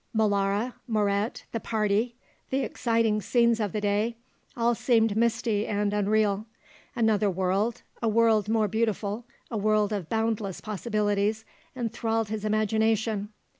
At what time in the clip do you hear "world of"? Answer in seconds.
9.59-10.09